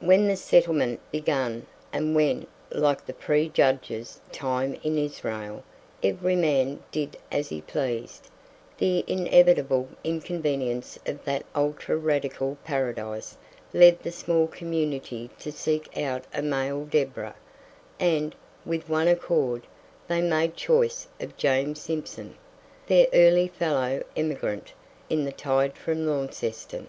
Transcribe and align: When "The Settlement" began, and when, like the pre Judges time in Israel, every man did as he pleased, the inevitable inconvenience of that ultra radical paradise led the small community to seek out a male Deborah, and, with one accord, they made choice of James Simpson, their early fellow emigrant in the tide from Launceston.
When 0.00 0.26
"The 0.28 0.36
Settlement" 0.36 1.00
began, 1.10 1.64
and 1.90 2.14
when, 2.14 2.46
like 2.70 3.06
the 3.06 3.14
pre 3.14 3.48
Judges 3.48 4.20
time 4.30 4.78
in 4.82 4.98
Israel, 4.98 5.64
every 6.02 6.36
man 6.36 6.82
did 6.92 7.16
as 7.32 7.48
he 7.48 7.62
pleased, 7.62 8.28
the 8.76 9.04
inevitable 9.06 9.88
inconvenience 10.04 10.98
of 11.06 11.24
that 11.24 11.44
ultra 11.54 11.96
radical 11.96 12.58
paradise 12.62 13.38
led 13.72 14.00
the 14.02 14.12
small 14.12 14.48
community 14.48 15.30
to 15.38 15.50
seek 15.50 15.96
out 15.96 16.26
a 16.34 16.42
male 16.42 16.84
Deborah, 16.84 17.34
and, 17.98 18.34
with 18.66 18.90
one 18.90 19.08
accord, 19.08 19.62
they 20.08 20.20
made 20.20 20.58
choice 20.58 21.06
of 21.20 21.38
James 21.38 21.80
Simpson, 21.80 22.36
their 22.86 23.06
early 23.14 23.48
fellow 23.48 24.02
emigrant 24.14 24.74
in 25.08 25.24
the 25.24 25.32
tide 25.32 25.74
from 25.78 26.06
Launceston. 26.06 26.86